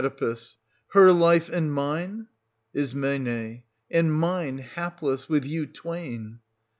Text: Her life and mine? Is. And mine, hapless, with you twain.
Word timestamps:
Her 0.93 1.11
life 1.11 1.47
and 1.49 1.71
mine? 1.71 2.25
Is. 2.73 2.95
And 2.95 4.11
mine, 4.11 4.57
hapless, 4.57 5.29
with 5.29 5.45
you 5.45 5.67
twain. 5.67 6.39